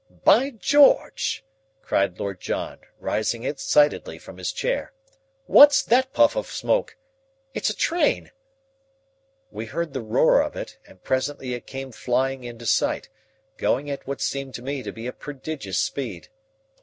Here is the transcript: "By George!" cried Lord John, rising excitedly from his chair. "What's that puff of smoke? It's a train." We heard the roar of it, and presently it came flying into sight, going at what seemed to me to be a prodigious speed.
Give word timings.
"By 0.23 0.49
George!" 0.49 1.43
cried 1.83 2.17
Lord 2.19 2.39
John, 2.41 2.79
rising 2.99 3.43
excitedly 3.43 4.17
from 4.17 4.37
his 4.37 4.51
chair. 4.51 4.93
"What's 5.45 5.83
that 5.83 6.11
puff 6.11 6.35
of 6.35 6.47
smoke? 6.47 6.97
It's 7.53 7.69
a 7.69 7.75
train." 7.75 8.31
We 9.51 9.67
heard 9.67 9.93
the 9.93 10.01
roar 10.01 10.41
of 10.41 10.55
it, 10.55 10.79
and 10.87 11.03
presently 11.03 11.53
it 11.53 11.67
came 11.67 11.91
flying 11.91 12.43
into 12.43 12.65
sight, 12.65 13.09
going 13.57 13.91
at 13.91 14.07
what 14.07 14.21
seemed 14.21 14.55
to 14.55 14.63
me 14.63 14.81
to 14.81 14.91
be 14.91 15.05
a 15.05 15.13
prodigious 15.13 15.77
speed. 15.77 16.29